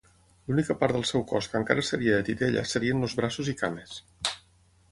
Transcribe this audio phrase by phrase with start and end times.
[0.51, 3.95] L'única part del seu cos que encara seria de titella serien els braços i cames.